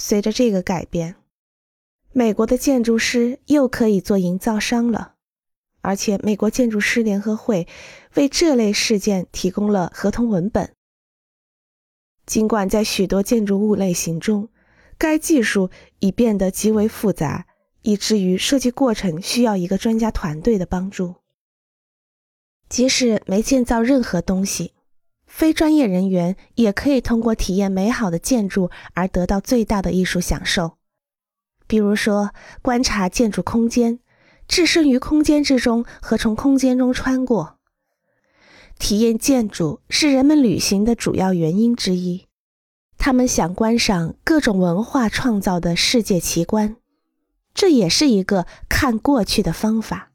[0.00, 1.16] 随着这个改变，
[2.10, 5.16] 美国的建筑师又可以做营造商了，
[5.82, 7.68] 而且美国建筑师联合会
[8.14, 10.72] 为这类事件提供了合同文本。
[12.24, 14.48] 尽管在许多建筑物类型中，
[14.96, 17.46] 该技术已变得极为复杂，
[17.82, 21.16] 以至于设计过程需要一个专家团队的帮助。
[22.70, 24.72] 即使没建造任何东西，
[25.40, 30.72] 非专业人员也可以通过体验美好的建筑而得到最大的艺术享受。
[31.66, 34.00] 比如说，观察建筑空间，
[34.46, 37.56] 置身于空间之中和从空间中穿过。
[38.78, 42.26] 体验建筑是人们旅行的主要原因之一。
[42.98, 46.76] 他们想观赏各种文化创造的世界奇观，
[47.54, 50.09] 这也是一个看过去的方法。